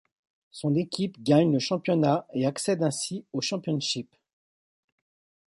[0.49, 4.09] Son équipe gagne le championnat et accède ainsi au Championship.